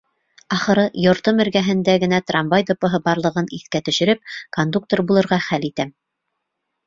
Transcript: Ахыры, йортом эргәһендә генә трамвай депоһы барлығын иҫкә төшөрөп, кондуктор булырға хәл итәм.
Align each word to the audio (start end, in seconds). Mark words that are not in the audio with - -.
Ахыры, 0.55 0.83
йортом 1.07 1.41
эргәһендә 1.43 1.93
генә 2.03 2.19
трамвай 2.31 2.65
депоһы 2.69 2.99
барлығын 3.09 3.51
иҫкә 3.57 3.81
төшөрөп, 3.89 4.33
кондуктор 4.59 5.03
булырға 5.11 5.39
хәл 5.49 5.69
итәм. 5.69 5.93